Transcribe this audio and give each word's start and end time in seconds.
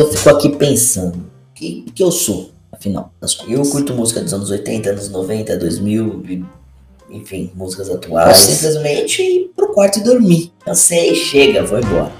eu 0.00 0.10
fico 0.10 0.30
aqui 0.30 0.48
pensando, 0.56 1.16
o 1.18 1.54
que, 1.54 1.84
que 1.94 2.02
eu 2.02 2.10
sou, 2.10 2.50
afinal? 2.72 3.12
Eu 3.46 3.62
curto 3.62 3.92
música 3.92 4.22
dos 4.22 4.32
anos 4.32 4.50
80, 4.50 4.90
anos 4.90 5.08
90, 5.10 5.58
2000, 5.58 6.46
enfim, 7.10 7.50
músicas 7.54 7.90
atuais. 7.90 8.48
Eu 8.48 8.54
simplesmente 8.54 9.22
ir 9.22 9.52
pro 9.54 9.72
quarto 9.74 9.98
e 9.98 10.02
dormir. 10.02 10.52
Cansei, 10.64 11.14
chega, 11.14 11.64
vou 11.64 11.78
embora. 11.78 12.12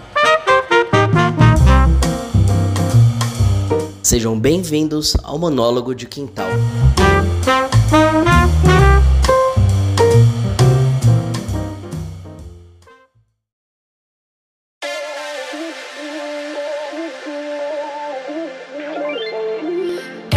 Sejam 4.03 4.39
bem-vindos 4.39 5.17
ao 5.23 5.39
Monólogo 5.39 5.95
de 5.95 6.07
Quintal. 6.07 6.51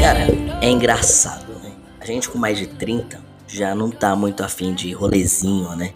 Cara, 0.03 0.27
é 0.61 0.69
engraçado, 0.69 1.53
né? 1.63 1.71
A 1.97 2.05
gente 2.05 2.27
com 2.27 2.37
mais 2.37 2.57
de 2.57 2.67
30 2.67 3.21
já 3.47 3.73
não 3.73 3.89
tá 3.89 4.13
muito 4.17 4.43
afim 4.43 4.73
de 4.73 4.91
rolezinho, 4.91 5.73
né? 5.77 5.93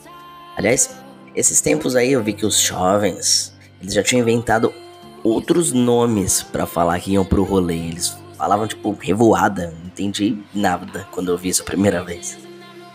Aliás, 0.55 0.95
esses 1.35 1.59
tempos 1.59 1.93
aí 1.93 2.13
eu 2.13 2.23
vi 2.23 2.31
que 2.31 2.45
os 2.45 2.57
jovens, 2.57 3.53
eles 3.81 3.93
já 3.93 4.01
tinham 4.01 4.21
inventado 4.21 4.73
outros 5.21 5.73
nomes 5.73 6.41
para 6.41 6.65
falar 6.65 6.97
que 7.01 7.11
iam 7.11 7.25
pro 7.25 7.43
rolê. 7.43 7.75
Eles 7.75 8.17
falavam 8.37 8.65
tipo 8.65 8.97
revoada, 8.97 9.73
não 9.77 9.87
entendi 9.87 10.37
nada 10.55 11.05
quando 11.11 11.29
eu 11.29 11.37
vi 11.37 11.49
isso 11.49 11.63
a 11.63 11.65
primeira 11.65 12.01
vez. 12.01 12.37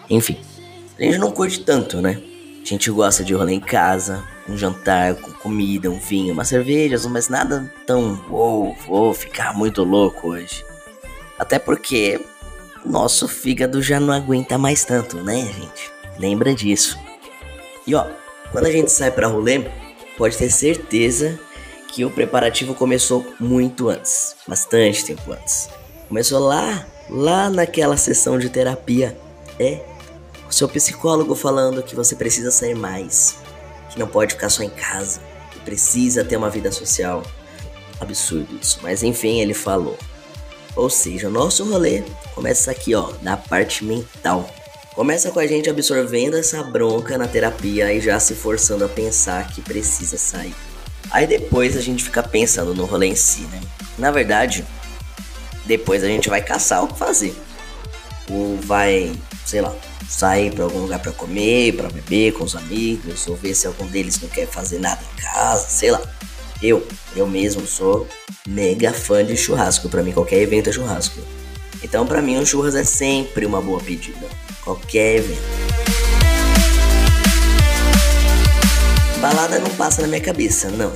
Enfim, 0.08 0.38
a 0.98 1.02
gente 1.02 1.18
não 1.18 1.30
curte 1.30 1.60
tanto, 1.60 2.00
né? 2.00 2.22
A 2.62 2.66
gente 2.66 2.90
gosta 2.90 3.22
de 3.22 3.34
rolê 3.34 3.52
em 3.52 3.60
casa, 3.60 4.24
um 4.48 4.56
jantar 4.56 5.14
com 5.16 5.30
comida, 5.32 5.90
um 5.90 5.98
vinho, 5.98 6.32
umas 6.32 6.48
cervejas, 6.48 7.04
mas 7.04 7.28
nada 7.28 7.70
tão 7.86 8.18
uou, 8.30 8.74
vou 8.86 9.12
ficar 9.12 9.52
muito 9.52 9.84
louco 9.84 10.28
hoje. 10.28 10.71
Até 11.42 11.58
porque 11.58 12.20
nosso 12.86 13.26
fígado 13.26 13.82
já 13.82 13.98
não 13.98 14.14
aguenta 14.14 14.56
mais 14.56 14.84
tanto, 14.84 15.16
né, 15.24 15.40
gente? 15.40 15.90
Lembra 16.16 16.54
disso. 16.54 16.96
E 17.84 17.96
ó, 17.96 18.06
quando 18.52 18.66
a 18.66 18.70
gente 18.70 18.92
sai 18.92 19.10
para 19.10 19.26
rolê, 19.26 19.68
pode 20.16 20.36
ter 20.36 20.48
certeza 20.52 21.40
que 21.88 22.04
o 22.04 22.10
preparativo 22.12 22.76
começou 22.76 23.26
muito 23.40 23.88
antes, 23.88 24.36
bastante 24.46 25.04
tempo 25.04 25.32
antes. 25.32 25.68
Começou 26.06 26.38
lá, 26.38 26.86
lá 27.10 27.50
naquela 27.50 27.96
sessão 27.96 28.38
de 28.38 28.48
terapia. 28.48 29.18
É, 29.58 29.80
o 30.48 30.52
seu 30.52 30.68
psicólogo 30.68 31.34
falando 31.34 31.82
que 31.82 31.96
você 31.96 32.14
precisa 32.14 32.52
sair 32.52 32.76
mais, 32.76 33.34
que 33.90 33.98
não 33.98 34.06
pode 34.06 34.34
ficar 34.34 34.48
só 34.48 34.62
em 34.62 34.70
casa, 34.70 35.18
que 35.50 35.58
precisa 35.58 36.22
ter 36.22 36.36
uma 36.36 36.50
vida 36.50 36.70
social. 36.70 37.20
Absurdo 37.98 38.56
isso, 38.62 38.78
mas 38.80 39.02
enfim, 39.02 39.40
ele 39.40 39.54
falou. 39.54 39.98
Ou 40.74 40.88
seja, 40.88 41.28
o 41.28 41.30
nosso 41.30 41.64
rolê 41.68 42.02
começa 42.34 42.70
aqui, 42.70 42.94
ó, 42.94 43.12
na 43.22 43.36
parte 43.36 43.84
mental. 43.84 44.48
Começa 44.94 45.30
com 45.30 45.40
a 45.40 45.46
gente 45.46 45.70
absorvendo 45.70 46.36
essa 46.36 46.62
bronca 46.62 47.16
na 47.16 47.26
terapia 47.26 47.92
e 47.92 48.00
já 48.00 48.20
se 48.20 48.34
forçando 48.34 48.84
a 48.84 48.88
pensar 48.88 49.48
que 49.48 49.60
precisa 49.60 50.18
sair. 50.18 50.54
Aí 51.10 51.26
depois 51.26 51.76
a 51.76 51.80
gente 51.80 52.04
fica 52.04 52.22
pensando 52.22 52.74
no 52.74 52.84
rolê 52.84 53.06
em 53.06 53.14
si, 53.14 53.42
né? 53.42 53.60
Na 53.98 54.10
verdade, 54.10 54.64
depois 55.64 56.02
a 56.02 56.06
gente 56.06 56.28
vai 56.28 56.42
caçar 56.42 56.84
o 56.84 56.88
que 56.88 56.98
fazer. 56.98 57.34
Ou 58.30 58.58
vai, 58.62 59.12
sei 59.44 59.60
lá, 59.60 59.74
sair 60.08 60.52
para 60.54 60.64
algum 60.64 60.80
lugar 60.80 61.00
para 61.00 61.12
comer, 61.12 61.74
para 61.74 61.88
beber 61.88 62.32
com 62.32 62.44
os 62.44 62.54
amigos, 62.54 63.26
ou 63.26 63.36
ver 63.36 63.54
se 63.54 63.66
algum 63.66 63.86
deles 63.86 64.20
não 64.20 64.28
quer 64.28 64.46
fazer 64.46 64.78
nada 64.78 65.00
em 65.02 65.20
casa, 65.20 65.66
sei 65.68 65.90
lá. 65.90 66.00
Eu, 66.62 66.86
eu 67.16 67.26
mesmo 67.26 67.66
sou 67.66 68.06
mega 68.46 68.92
fã 68.92 69.24
de 69.24 69.36
churrasco, 69.36 69.88
para 69.88 70.00
mim 70.00 70.12
qualquer 70.12 70.40
evento 70.42 70.70
é 70.70 70.72
churrasco. 70.72 71.20
Então 71.82 72.06
para 72.06 72.22
mim 72.22 72.38
um 72.38 72.46
churras 72.46 72.76
é 72.76 72.84
sempre 72.84 73.44
uma 73.44 73.60
boa 73.60 73.80
pedida, 73.80 74.28
qualquer 74.62 75.16
evento. 75.16 75.42
Balada 79.20 79.58
não 79.58 79.70
passa 79.70 80.02
na 80.02 80.08
minha 80.08 80.20
cabeça, 80.20 80.70
não. 80.70 80.92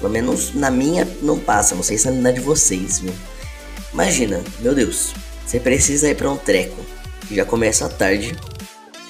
Pelo 0.00 0.12
menos 0.12 0.52
na 0.52 0.70
minha 0.70 1.06
não 1.22 1.38
passa, 1.38 1.76
não 1.76 1.84
sei 1.84 1.96
se 1.96 2.10
na 2.10 2.32
de 2.32 2.40
vocês, 2.40 2.98
viu? 2.98 3.14
Imagina, 3.92 4.42
meu 4.58 4.74
Deus, 4.74 5.14
você 5.46 5.60
precisa 5.60 6.10
ir 6.10 6.16
pra 6.16 6.28
um 6.28 6.36
treco 6.36 6.84
que 7.28 7.36
já 7.36 7.44
começa 7.44 7.86
à 7.86 7.88
tarde, 7.88 8.36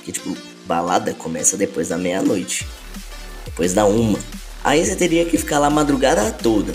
que 0.05 0.13
tipo, 0.13 0.37
balada 0.67 1.15
começa 1.15 1.57
depois 1.57 1.89
da 1.89 1.97
meia-noite, 1.97 2.67
depois 3.47 3.73
da 3.73 3.87
uma. 3.87 4.19
Aí 4.69 4.85
você 4.85 4.95
teria 4.95 5.25
que 5.25 5.39
ficar 5.39 5.59
lá 5.59 5.71
madrugada 5.71 6.31
toda. 6.31 6.75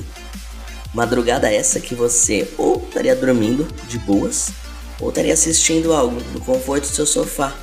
Madrugada 0.93 1.51
essa 1.51 1.79
que 1.79 1.93
você 1.93 2.51
ou 2.57 2.77
estaria 2.77 3.15
dormindo 3.15 3.67
de 3.87 3.99
boas, 3.99 4.51
ou 4.99 5.09
estaria 5.09 5.33
assistindo 5.33 5.93
algo 5.93 6.19
no 6.33 6.39
conforto 6.39 6.87
do 6.87 6.95
seu 6.95 7.05
sofá 7.05 7.55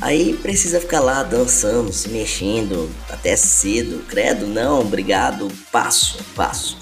Aí 0.00 0.32
precisa 0.32 0.80
ficar 0.80 1.00
lá 1.00 1.22
dançando, 1.22 1.92
se 1.92 2.08
mexendo 2.08 2.90
até 3.08 3.36
cedo. 3.36 4.02
Credo, 4.08 4.46
não, 4.46 4.80
obrigado, 4.80 5.46
passo, 5.70 6.24
passo. 6.34 6.78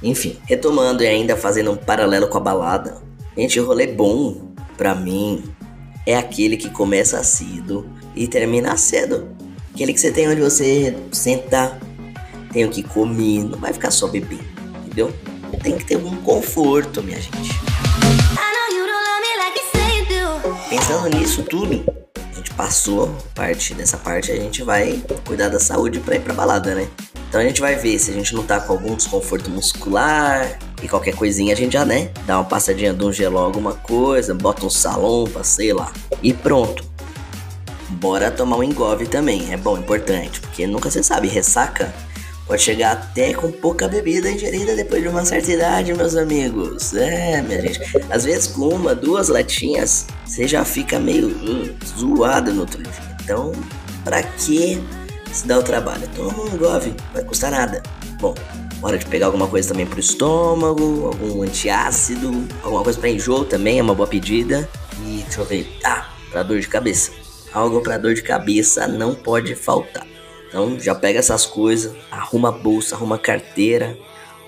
Enfim, 0.00 0.38
retomando 0.46 1.02
e 1.02 1.06
ainda 1.06 1.36
fazendo 1.36 1.72
um 1.72 1.76
paralelo 1.76 2.28
com 2.28 2.38
a 2.38 2.40
balada. 2.40 3.02
Gente, 3.36 3.58
rolê 3.58 3.88
bom, 3.88 4.52
pra 4.76 4.94
mim, 4.94 5.44
é 6.06 6.16
aquele 6.16 6.56
que 6.56 6.70
começa 6.70 7.22
cedo 7.24 7.90
e 8.14 8.28
termina 8.28 8.76
cedo. 8.76 9.33
Aquele 9.74 9.92
que 9.92 9.98
você 9.98 10.12
tem 10.12 10.28
onde 10.28 10.40
você 10.40 10.96
sentar, 11.10 11.80
tem 12.52 12.64
o 12.64 12.70
que 12.70 12.80
comer, 12.80 13.42
não 13.42 13.58
vai 13.58 13.72
ficar 13.72 13.90
só 13.90 14.06
bebendo, 14.06 14.44
entendeu? 14.84 15.12
Tem 15.64 15.76
que 15.76 15.84
ter 15.84 15.96
um 15.96 16.14
conforto, 16.22 17.02
minha 17.02 17.20
gente. 17.20 17.60
Pensando 20.70 21.16
nisso 21.16 21.42
tudo, 21.42 21.84
passou 22.56 23.12
parte 23.34 23.74
dessa 23.74 23.96
parte, 23.96 24.30
a 24.30 24.36
gente 24.36 24.62
vai 24.62 25.02
cuidar 25.26 25.48
da 25.48 25.58
saúde 25.58 25.98
para 25.98 26.14
ir 26.14 26.20
pra 26.20 26.32
balada, 26.32 26.74
né? 26.74 26.88
Então 27.28 27.40
a 27.40 27.44
gente 27.44 27.60
vai 27.60 27.74
ver 27.74 27.98
se 27.98 28.12
a 28.12 28.14
gente 28.14 28.32
não 28.32 28.44
tá 28.44 28.60
com 28.60 28.74
algum 28.74 28.94
desconforto 28.94 29.50
muscular 29.50 30.56
e 30.80 30.86
qualquer 30.86 31.16
coisinha 31.16 31.52
a 31.52 31.56
gente 31.56 31.72
já, 31.72 31.84
né, 31.84 32.12
dá 32.26 32.38
uma 32.38 32.44
passadinha 32.44 32.94
de 32.94 33.04
um 33.04 33.12
gelo 33.12 33.38
alguma 33.38 33.74
coisa, 33.74 34.34
bota 34.34 34.64
um 34.64 34.70
salão 34.70 35.24
pra 35.24 35.42
sei 35.42 35.72
lá 35.72 35.92
e 36.22 36.32
pronto. 36.32 36.93
Bora 38.04 38.30
tomar 38.30 38.58
um 38.58 38.62
engove 38.62 39.06
também, 39.06 39.50
é 39.50 39.56
bom, 39.56 39.78
importante, 39.78 40.38
porque 40.38 40.66
nunca 40.66 40.90
se 40.90 41.02
sabe, 41.02 41.26
ressaca 41.26 41.90
Pode 42.46 42.60
chegar 42.60 42.92
até 42.92 43.32
com 43.32 43.50
pouca 43.50 43.88
bebida 43.88 44.30
ingerida 44.30 44.76
depois 44.76 45.02
de 45.02 45.08
uma 45.08 45.24
certa 45.24 45.50
idade, 45.50 45.94
meus 45.94 46.14
amigos. 46.14 46.92
É, 46.92 47.40
minha 47.40 47.62
gente. 47.62 47.80
Às 48.10 48.24
vezes 48.24 48.48
com 48.48 48.68
uma, 48.68 48.94
duas 48.94 49.28
latinhas, 49.28 50.06
você 50.26 50.46
já 50.46 50.66
fica 50.66 51.00
meio 51.00 51.28
uh, 51.28 51.74
zoado 51.98 52.52
no 52.52 52.60
outro 52.60 52.82
dia. 52.82 53.16
Então, 53.22 53.52
pra 54.04 54.22
que 54.22 54.84
se 55.32 55.46
dar 55.46 55.60
o 55.60 55.62
trabalho? 55.62 56.06
Toma 56.14 56.42
um 56.42 56.58
gove, 56.58 56.94
vai 57.14 57.24
custar 57.24 57.50
nada. 57.50 57.82
Bom, 58.20 58.34
hora 58.82 58.98
de 58.98 59.06
pegar 59.06 59.24
alguma 59.24 59.48
coisa 59.48 59.70
também 59.70 59.86
pro 59.86 59.98
estômago, 59.98 61.06
algum 61.06 61.42
antiácido, 61.42 62.46
alguma 62.62 62.84
coisa 62.84 63.00
pra 63.00 63.08
enjoo 63.08 63.46
também, 63.46 63.78
é 63.78 63.82
uma 63.82 63.94
boa 63.94 64.06
pedida. 64.06 64.68
E 65.06 65.22
deixa 65.22 65.40
eu 65.40 65.46
ver. 65.46 65.66
Ah, 65.82 66.10
pra 66.30 66.42
dor 66.42 66.60
de 66.60 66.68
cabeça. 66.68 67.23
Algo 67.54 67.80
pra 67.80 67.96
dor 67.96 68.14
de 68.14 68.22
cabeça 68.22 68.88
não 68.88 69.14
pode 69.14 69.54
faltar. 69.54 70.04
Então 70.48 70.78
já 70.78 70.94
pega 70.94 71.20
essas 71.20 71.46
coisas, 71.46 71.94
arruma 72.10 72.48
a 72.48 72.52
bolsa, 72.52 72.96
arruma 72.96 73.14
a 73.14 73.18
carteira, 73.18 73.96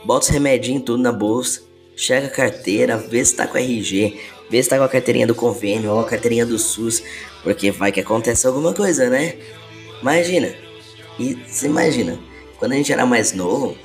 bota 0.05 0.25
os 0.25 0.29
remedinhos 0.29 0.83
tudo 0.85 1.03
na 1.03 1.13
bolsa, 1.13 1.63
chega 1.97 2.27
a 2.27 2.31
carteira, 2.31 2.97
vê 2.97 3.25
se 3.25 3.37
tá 3.37 3.47
com 3.47 3.57
RG, 3.57 4.21
vê 4.51 4.63
se 4.63 4.69
tá 4.69 4.77
com 4.77 4.85
a 4.85 4.89
carteirinha 4.89 5.27
do 5.27 5.35
convênio 5.35 5.93
ou 5.93 6.01
a 6.01 6.05
carteirinha 6.05 6.45
do 6.45 6.59
SUS, 6.59 7.03
porque 7.45 7.71
vai 7.71 7.93
que 7.93 8.01
acontece 8.01 8.47
alguma 8.47 8.75
coisa, 8.75 9.09
né? 9.09 9.37
Imagina. 10.03 10.53
E 11.19 11.39
se 11.47 11.67
imagina, 11.67 12.19
quando 12.59 12.73
a 12.73 12.77
gente 12.77 12.93
era 12.93 13.07
mais 13.07 13.33
novo, 13.33 13.77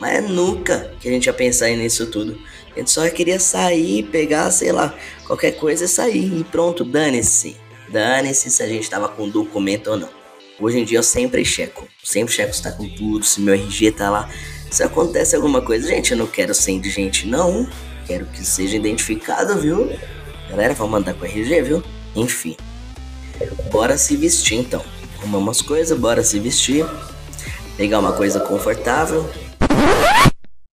mas 0.00 0.28
nunca 0.28 0.94
que 1.00 1.08
a 1.08 1.12
gente 1.12 1.26
ia 1.26 1.32
pensar 1.32 1.68
nisso 1.70 2.06
tudo. 2.08 2.38
A 2.74 2.78
gente 2.78 2.90
só 2.90 3.08
queria 3.08 3.38
sair, 3.38 4.02
pegar, 4.02 4.50
sei 4.50 4.72
lá, 4.72 4.94
qualquer 5.26 5.52
coisa 5.52 5.84
e 5.84 5.88
sair. 5.88 6.40
E 6.40 6.44
pronto, 6.44 6.84
dane-se. 6.84 7.56
Dane-se 7.94 8.50
se 8.50 8.60
a 8.60 8.66
gente 8.66 8.90
tava 8.90 9.08
com 9.08 9.28
documento 9.28 9.86
ou 9.86 9.96
não. 9.96 10.08
Hoje 10.58 10.80
em 10.80 10.84
dia 10.84 10.98
eu 10.98 11.02
sempre 11.04 11.44
checo. 11.44 11.86
Sempre 12.02 12.34
checo 12.34 12.52
se 12.52 12.60
tá 12.60 12.72
com 12.72 12.88
tudo, 12.88 13.24
se 13.24 13.40
meu 13.40 13.54
RG 13.54 13.92
tá 13.92 14.10
lá. 14.10 14.28
Se 14.68 14.82
acontece 14.82 15.36
alguma 15.36 15.62
coisa, 15.62 15.86
gente, 15.86 16.10
eu 16.10 16.18
não 16.18 16.26
quero 16.26 16.52
ser 16.52 16.72
indigente, 16.72 17.24
não. 17.24 17.68
Quero 18.04 18.26
que 18.26 18.44
seja 18.44 18.74
identificado, 18.76 19.60
viu? 19.60 19.96
Galera, 20.50 20.74
vamos 20.74 20.90
mandar 20.90 21.14
com 21.14 21.24
RG, 21.24 21.62
viu? 21.62 21.84
Enfim. 22.16 22.56
Bora 23.70 23.96
se 23.96 24.16
vestir 24.16 24.58
então. 24.58 24.84
Arrumamos 25.20 25.58
as 25.58 25.62
coisas, 25.62 25.96
bora 25.96 26.24
se 26.24 26.40
vestir. 26.40 26.84
Pegar 27.76 28.00
uma 28.00 28.14
coisa 28.14 28.40
confortável. 28.40 29.30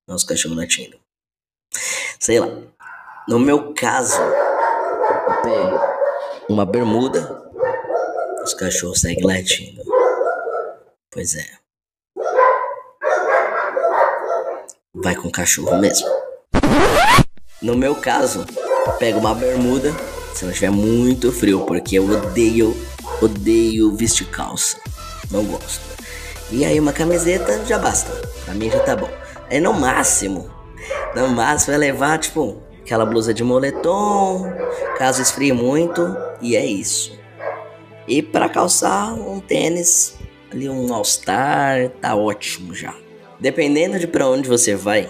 Nosso 0.08 0.26
cachorro 0.26 0.56
latindo. 0.56 0.98
Sei 2.20 2.40
lá. 2.40 2.50
No 3.28 3.38
meu 3.38 3.76
caso, 3.76 4.20
eu 4.20 5.42
pego 5.44 6.01
uma 6.50 6.66
bermuda 6.66 7.40
os 8.44 8.54
cachorros 8.54 9.02
seguem 9.02 9.24
latindo. 9.24 9.82
Pois 11.12 11.36
é. 11.36 11.62
vai 14.94 15.16
com 15.16 15.30
cachorro 15.32 15.78
mesmo. 15.78 16.08
No 17.62 17.76
meu 17.76 17.96
caso, 17.96 18.46
pega 19.00 19.18
uma 19.18 19.34
bermuda, 19.34 19.94
se 20.34 20.46
não 20.46 20.52
tiver 20.52 20.72
muito 20.72 21.32
frio, 21.32 21.62
porque 21.62 21.98
eu 21.98 22.10
odeio, 22.10 22.76
odeio 23.22 23.96
vestir 23.96 24.28
calça. 24.28 24.78
Não 25.30 25.44
gosto. 25.46 25.82
E 26.52 26.66
aí 26.66 26.80
uma 26.80 26.92
camiseta 26.92 27.64
já 27.66 27.80
basta. 27.80 28.12
Pra 28.46 28.54
mim 28.54 28.70
já 28.70 28.80
tá 28.80 28.96
bom. 28.96 29.10
Aí 29.50 29.60
no 29.60 29.74
máximo, 29.74 30.50
no 31.16 31.30
máximo 31.30 31.74
é 31.74 31.78
levar, 31.78 32.18
tipo, 32.20 32.62
aquela 32.82 33.06
blusa 33.06 33.34
de 33.34 33.44
moletom, 33.44 34.52
caso 34.98 35.22
esfrie 35.22 35.54
muito, 35.54 36.16
e 36.42 36.56
é 36.56 36.66
isso. 36.66 37.18
E 38.08 38.22
para 38.22 38.50
calçar 38.50 39.14
um 39.14 39.40
tênis, 39.40 40.16
ali 40.52 40.68
um 40.68 40.94
All-Star, 40.94 41.90
tá 42.02 42.16
ótimo 42.16 42.74
já. 42.74 42.94
Dependendo 43.40 43.98
de 43.98 44.08
para 44.08 44.28
onde 44.28 44.48
você 44.50 44.76
vai, 44.76 45.10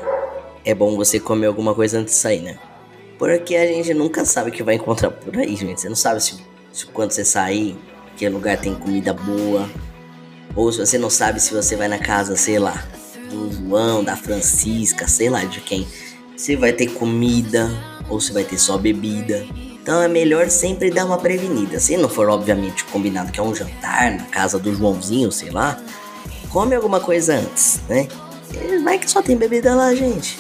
é 0.64 0.74
bom 0.74 0.96
você 0.96 1.20
comer 1.20 1.48
alguma 1.48 1.74
coisa 1.74 2.00
antes 2.00 2.14
de 2.14 2.20
sair, 2.20 2.42
né? 2.42 2.60
Porque 3.18 3.56
a 3.56 3.68
gente 3.68 3.94
nunca 3.94 4.26
sabe 4.26 4.50
o 4.50 4.54
que 4.54 4.64
vai 4.64 4.76
encontrar 4.76 5.12
por 5.12 5.38
aí, 5.38 5.56
gente. 5.56 5.82
Você 5.82 5.90
não 5.90 5.96
sabe 5.96 6.22
se, 6.22 6.38
se 6.72 6.86
quando 6.88 7.12
você 7.12 7.26
sair, 7.26 7.78
que 8.16 8.28
lugar 8.30 8.58
tem 8.58 8.74
comida 8.76 9.14
boa. 9.14 9.70
Ou 10.56 10.72
se 10.72 10.80
você 10.80 10.98
não 10.98 11.10
sabe 11.10 11.40
se 11.40 11.54
você 11.54 11.76
vai 11.76 11.88
na 11.88 12.00
casa, 12.00 12.36
sei 12.36 12.60
lá, 12.60 12.84
do 13.30 13.52
João, 13.52 14.04
da 14.04 14.16
Francisca, 14.16 15.08
sei 15.08 15.30
lá 15.30 15.44
de 15.44 15.62
quem. 15.62 15.88
Se 16.42 16.56
vai 16.56 16.74
ter 16.74 16.88
comida 16.88 17.70
ou 18.10 18.20
se 18.20 18.34
vai 18.34 18.44
ter 18.44 18.58
só 18.58 18.76
bebida. 18.76 19.46
Então 19.54 20.02
é 20.02 20.08
melhor 20.08 20.50
sempre 20.50 20.90
dar 20.90 21.06
uma 21.06 21.20
prevenida. 21.20 21.80
Se 21.80 21.96
não 21.96 22.10
for, 22.10 22.30
obviamente, 22.30 22.84
combinado 22.86 23.32
que 23.32 23.40
é 23.40 23.44
um 23.44 23.54
jantar 23.54 24.10
na 24.10 24.24
casa 24.24 24.58
do 24.58 24.74
Joãozinho, 24.74 25.32
sei 25.32 25.52
lá, 25.52 25.80
come 26.50 26.74
alguma 26.74 27.00
coisa 27.00 27.36
antes, 27.36 27.80
né? 27.88 28.08
Vai 28.84 28.98
que 28.98 29.08
só 29.08 29.22
tem 29.22 29.38
bebida 29.38 29.76
lá, 29.76 29.94
gente. 29.94 30.36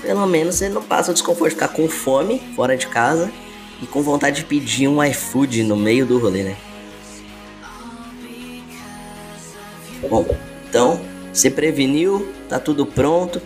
Pelo 0.00 0.26
menos 0.26 0.54
você 0.54 0.70
não 0.70 0.82
passa 0.82 1.10
o 1.10 1.14
desconforto 1.14 1.50
de 1.50 1.56
ficar 1.56 1.68
com 1.68 1.90
fome 1.90 2.40
fora 2.56 2.74
de 2.74 2.86
casa 2.86 3.30
e 3.82 3.86
com 3.86 4.02
vontade 4.02 4.36
de 4.36 4.46
pedir 4.46 4.88
um 4.88 5.04
iFood 5.04 5.62
no 5.64 5.76
meio 5.76 6.06
do 6.06 6.18
rolê, 6.18 6.42
né? 6.42 6.56
Bom, 10.08 10.26
então, 10.66 10.98
se 11.34 11.50
preveniu, 11.50 12.32
tá 12.48 12.58
tudo 12.58 12.86
pronto. 12.86 13.42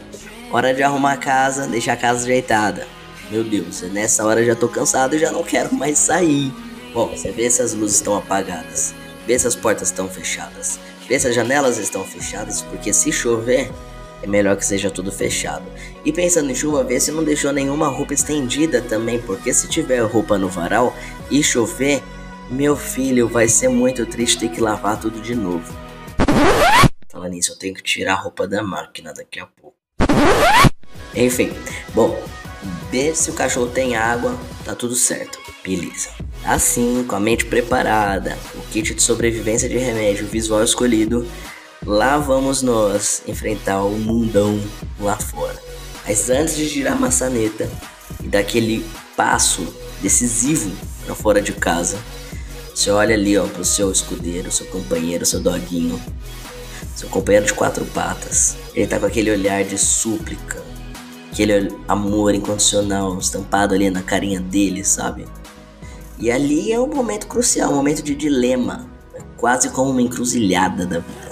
Hora 0.51 0.73
de 0.73 0.83
arrumar 0.83 1.13
a 1.13 1.17
casa, 1.19 1.67
deixar 1.67 1.93
a 1.93 1.97
casa 1.97 2.25
ajeitada. 2.25 2.87
Meu 3.31 3.45
Deus, 3.45 3.83
nessa 3.83 4.25
hora 4.25 4.43
já 4.43 4.55
tô 4.55 4.67
cansado 4.67 5.15
e 5.15 5.19
já 5.19 5.31
não 5.31 5.43
quero 5.45 5.75
mais 5.75 5.99
sair. 5.99 6.51
Bom, 6.95 7.09
você 7.09 7.31
vê 7.31 7.51
se 7.51 7.61
as 7.61 7.75
luzes 7.75 7.97
estão 7.97 8.17
apagadas, 8.17 8.95
vê 9.27 9.39
se 9.39 9.47
as 9.47 9.55
portas 9.55 9.89
estão 9.89 10.09
fechadas, 10.09 10.81
vê 11.07 11.21
se 11.21 11.29
as 11.29 11.35
janelas 11.35 11.77
estão 11.77 12.03
fechadas, 12.03 12.63
porque 12.63 12.95
se 12.95 13.13
chover, 13.13 13.71
é 14.23 14.27
melhor 14.27 14.57
que 14.57 14.65
seja 14.65 14.91
tudo 14.91 15.13
fechado. 15.13 15.67
E 16.03 16.11
pensando 16.11 16.51
em 16.51 16.55
chuva, 16.55 16.83
vê 16.83 16.99
se 16.99 17.13
não 17.13 17.23
deixou 17.23 17.53
nenhuma 17.53 17.89
roupa 17.89 18.15
estendida 18.15 18.81
também, 18.81 19.21
porque 19.21 19.53
se 19.53 19.69
tiver 19.69 20.01
roupa 20.01 20.39
no 20.39 20.49
varal 20.49 20.97
e 21.31 21.43
chover, 21.43 22.03
meu 22.51 22.75
filho, 22.75 23.29
vai 23.29 23.49
ser 23.49 23.69
muito 23.69 24.07
triste 24.07 24.39
ter 24.39 24.49
que 24.49 24.63
lavar 24.63 24.99
tudo 24.99 25.21
de 25.21 25.35
novo. 25.35 25.77
Falando 27.11 27.33
nisso, 27.33 27.53
eu 27.53 27.59
tenho 27.59 27.75
que 27.75 27.83
tirar 27.83 28.15
a 28.15 28.21
roupa 28.23 28.49
da 28.49 28.63
máquina 28.63 29.13
daqui 29.13 29.39
a 29.39 29.47
pouco. 29.47 29.78
Enfim, 31.19 31.53
bom, 31.93 32.17
ver 32.93 33.17
se 33.17 33.29
o 33.29 33.33
cachorro 33.35 33.67
tem 33.67 33.97
água, 33.97 34.39
tá 34.65 34.73
tudo 34.73 34.95
certo, 34.95 35.37
beleza. 35.65 36.11
Assim, 36.45 37.05
com 37.09 37.17
a 37.17 37.21
mente 37.21 37.45
preparada, 37.45 38.39
o 38.55 38.61
kit 38.71 38.95
de 38.95 39.03
sobrevivência 39.03 39.69
de 39.69 39.77
remédio, 39.77 40.29
visual 40.29 40.63
escolhido, 40.63 41.27
lá 41.85 42.19
vamos 42.19 42.63
nós 42.63 43.25
enfrentar 43.27 43.83
o 43.83 43.99
mundão 43.99 44.63
lá 45.01 45.17
fora. 45.17 45.61
Mas 46.07 46.31
antes 46.31 46.57
de 46.57 46.69
girar 46.69 46.93
a 46.93 47.01
maçaneta 47.01 47.69
e 48.23 48.29
dar 48.29 48.39
aquele 48.39 48.87
passo 49.17 49.67
decisivo 50.01 50.71
para 51.05 51.17
fora 51.17 51.43
de 51.43 51.53
casa, 51.53 51.99
você 52.73 52.93
olha 52.93 53.17
ali 53.17 53.37
ó, 53.37 53.45
pro 53.45 53.65
seu 53.65 53.91
escudeiro, 53.91 54.53
seu 54.53 54.67
companheiro, 54.67 55.27
seu 55.27 55.41
doguinho, 55.41 56.01
seu 56.95 57.09
companheiro 57.09 57.47
de 57.47 57.55
quatro 57.55 57.85
patas. 57.87 58.57
Ele 58.73 58.87
tá 58.87 59.01
com 59.01 59.07
aquele 59.07 59.33
olhar 59.33 59.65
de 59.65 59.77
súplica, 59.77 60.63
aquele 61.31 61.75
amor 61.87 62.35
incondicional 62.35 63.19
estampado 63.19 63.75
ali 63.75 63.91
na 63.91 64.03
carinha 64.03 64.41
dele, 64.41 64.85
sabe? 64.85 65.27
E 66.19 66.31
ali 66.31 66.73
é 66.73 66.81
um 66.81 66.89
momento 66.89 67.27
crucial, 67.27 67.71
um 67.71 67.77
momento 67.77 68.03
de 68.03 68.15
dilema, 68.15 68.87
é 69.15 69.21
quase 69.37 69.71
como 69.71 69.91
uma 69.91 70.03
encruzilhada 70.03 70.85
da 70.85 70.99
vida. 70.99 71.29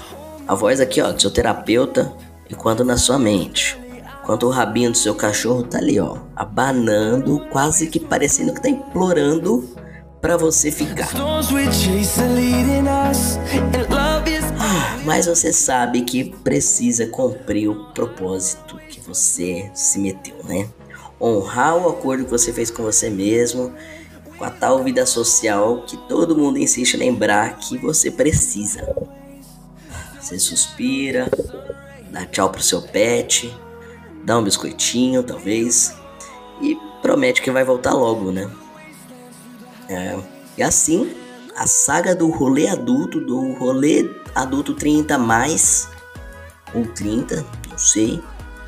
A 0.46 0.54
voz 0.54 0.81
aqui, 0.81 1.00
ó, 1.00 1.10
do 1.10 1.20
seu 1.20 1.31
terapeuta, 1.31 2.12
e 2.48 2.54
quando 2.54 2.84
na 2.84 2.96
sua 2.96 3.19
mente. 3.19 3.76
Enquanto 4.22 4.44
o 4.44 4.50
rabinho 4.50 4.90
do 4.90 4.96
seu 4.96 5.14
cachorro 5.14 5.62
tá 5.62 5.78
ali, 5.78 6.00
ó, 6.00 6.19
abanando, 6.34 7.40
quase 7.50 7.87
que 7.87 8.00
parecendo 8.00 8.52
que 8.52 8.62
tá 8.62 8.69
implorando 8.69 9.69
para 10.20 10.37
você 10.37 10.70
ficar. 10.70 11.08
Mas 15.05 15.26
você 15.26 15.52
sabe 15.52 16.02
que 16.02 16.25
precisa 16.25 17.06
cumprir 17.06 17.69
o 17.69 17.93
propósito 17.93 18.76
que 18.88 19.00
você 19.00 19.70
se 19.75 19.99
meteu, 19.99 20.37
né? 20.44 20.69
Honrar 21.20 21.76
o 21.76 21.88
acordo 21.88 22.25
que 22.25 22.31
você 22.31 22.52
fez 22.52 22.70
com 22.70 22.82
você 22.82 23.08
mesmo, 23.08 23.73
com 24.37 24.44
a 24.44 24.50
tal 24.50 24.82
vida 24.82 25.06
social 25.06 25.82
que 25.87 25.96
todo 26.08 26.37
mundo 26.37 26.58
insiste 26.58 26.94
em 26.94 26.99
lembrar 26.99 27.56
que 27.58 27.78
você 27.78 28.11
precisa. 28.11 28.87
Você 30.20 30.38
suspira, 30.38 31.31
dá 32.11 32.26
tchau 32.26 32.50
pro 32.50 32.62
seu 32.62 32.82
pet, 32.82 33.55
dá 34.25 34.38
um 34.38 34.43
biscoitinho, 34.43 35.22
talvez, 35.22 35.94
e 36.61 36.76
promete 37.00 37.40
que 37.40 37.50
vai 37.50 37.64
voltar 37.64 37.94
logo, 37.94 38.32
né? 38.32 38.50
É, 39.88 40.19
e 40.58 40.62
assim, 40.62 41.14
a 41.56 41.67
saga 41.67 42.14
do 42.14 42.29
rolê 42.29 42.67
adulto, 42.67 43.20
do 43.20 43.52
rolê 43.52 44.11
adulto 44.36 44.74
30 44.74 45.16
mais, 45.18 45.88
ou 46.74 46.86
30, 46.86 47.44
não 47.70 47.78
sei, 47.78 48.22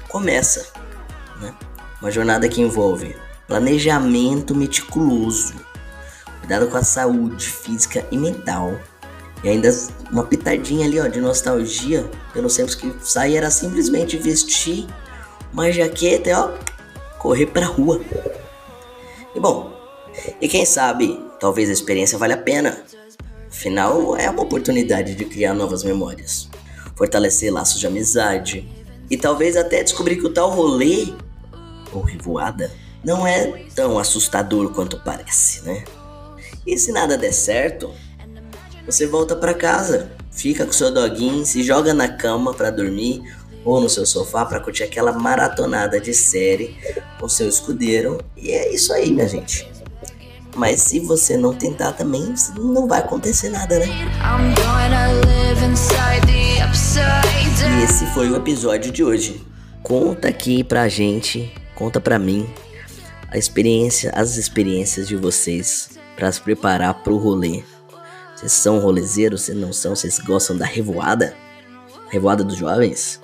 começa. 0.08 0.66
Né? 1.40 1.54
Uma 2.00 2.10
jornada 2.10 2.48
que 2.48 2.60
envolve 2.60 3.14
planejamento 3.46 4.54
meticuloso, 4.54 5.54
cuidado 6.40 6.68
com 6.68 6.76
a 6.76 6.82
saúde 6.82 7.46
física 7.46 8.06
e 8.10 8.16
mental, 8.16 8.78
e 9.44 9.48
ainda 9.48 9.70
uma 10.10 10.24
pitadinha 10.24 10.87
ali 10.87 10.98
ó, 10.98 11.06
de 11.06 11.20
nostalgia 11.20 12.10
pelos 12.32 12.56
tempos 12.56 12.75
que 12.75 12.92
sair 13.00 13.37
era 13.37 13.50
simplesmente 13.50 14.16
vestir 14.16 14.87
uma 15.52 15.70
jaqueta 15.70 16.30
e 16.30 16.32
ó, 16.32 16.50
correr 17.18 17.46
pra 17.46 17.66
rua. 17.66 18.00
E 19.34 19.38
bom, 19.38 19.72
e 20.40 20.48
quem 20.48 20.64
sabe, 20.64 21.22
talvez 21.38 21.68
a 21.68 21.72
experiência 21.72 22.18
valha 22.18 22.34
a 22.34 22.38
pena. 22.38 22.82
Afinal, 23.58 24.16
é 24.16 24.30
uma 24.30 24.44
oportunidade 24.44 25.16
de 25.16 25.24
criar 25.24 25.52
novas 25.52 25.82
memórias, 25.82 26.48
fortalecer 26.94 27.52
laços 27.52 27.80
de 27.80 27.88
amizade 27.88 28.68
e 29.10 29.16
talvez 29.16 29.56
até 29.56 29.82
descobrir 29.82 30.14
que 30.14 30.26
o 30.26 30.32
tal 30.32 30.48
rolê 30.48 31.08
ou 31.92 32.00
revoada 32.00 32.70
não 33.04 33.26
é 33.26 33.64
tão 33.74 33.98
assustador 33.98 34.72
quanto 34.72 35.00
parece, 35.00 35.62
né? 35.62 35.82
E 36.64 36.78
se 36.78 36.92
nada 36.92 37.18
der 37.18 37.32
certo, 37.32 37.90
você 38.86 39.08
volta 39.08 39.34
para 39.34 39.52
casa, 39.52 40.12
fica 40.30 40.64
com 40.64 40.72
seu 40.72 40.94
doguinho, 40.94 41.44
se 41.44 41.64
joga 41.64 41.92
na 41.92 42.06
cama 42.06 42.54
para 42.54 42.70
dormir 42.70 43.24
ou 43.64 43.80
no 43.80 43.90
seu 43.90 44.06
sofá 44.06 44.46
para 44.46 44.60
curtir 44.60 44.84
aquela 44.84 45.10
maratonada 45.10 46.00
de 46.00 46.14
série 46.14 46.76
com 47.18 47.28
seu 47.28 47.48
escudeiro. 47.48 48.20
E 48.36 48.52
é 48.52 48.72
isso 48.72 48.92
aí, 48.92 49.10
minha 49.10 49.26
gente. 49.26 49.68
Mas 50.58 50.82
se 50.82 50.98
você 50.98 51.36
não 51.36 51.54
tentar 51.54 51.92
também, 51.92 52.34
não 52.58 52.88
vai 52.88 52.98
acontecer 52.98 53.48
nada, 53.48 53.78
né? 53.78 53.86
E 57.64 57.84
esse 57.84 58.04
foi 58.06 58.28
o 58.28 58.34
episódio 58.34 58.90
de 58.90 59.04
hoje. 59.04 59.40
Conta 59.84 60.26
aqui 60.26 60.64
pra 60.64 60.88
gente, 60.88 61.54
conta 61.76 62.00
pra 62.00 62.18
mim 62.18 62.44
a 63.30 63.38
experiência, 63.38 64.10
as 64.12 64.36
experiências 64.36 65.06
de 65.06 65.14
vocês 65.14 65.90
para 66.16 66.32
se 66.32 66.40
preparar 66.40 67.04
pro 67.04 67.18
rolê. 67.18 67.62
Vocês 68.34 68.50
são 68.50 68.80
rolezeiros? 68.80 69.42
Vocês 69.42 69.56
não 69.56 69.72
são? 69.72 69.94
Vocês 69.94 70.18
gostam 70.18 70.56
da 70.56 70.66
revoada? 70.66 71.36
Revoada 72.10 72.42
dos 72.42 72.56
jovens? 72.56 73.20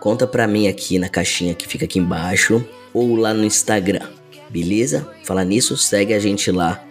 Conta 0.00 0.26
pra 0.26 0.46
mim 0.46 0.68
aqui 0.68 0.98
na 0.98 1.08
caixinha 1.08 1.54
que 1.54 1.66
fica 1.66 1.86
aqui 1.86 1.98
embaixo 1.98 2.62
ou 2.92 3.16
lá 3.16 3.32
no 3.32 3.42
Instagram. 3.42 4.15
Beleza? 4.50 5.08
Falar 5.24 5.44
nisso, 5.44 5.76
segue 5.76 6.14
a 6.14 6.18
gente 6.18 6.50
lá. 6.50 6.82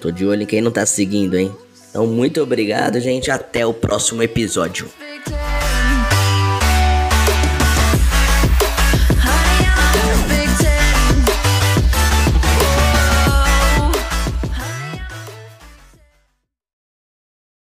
Tô 0.00 0.10
de 0.10 0.26
olho 0.26 0.42
em 0.42 0.46
quem 0.46 0.60
não 0.60 0.70
tá 0.70 0.84
seguindo, 0.84 1.36
hein? 1.36 1.54
Então, 1.90 2.06
muito 2.06 2.42
obrigado, 2.42 3.00
gente. 3.00 3.30
Até 3.30 3.64
o 3.64 3.72
próximo 3.72 4.22
episódio. 4.22 4.88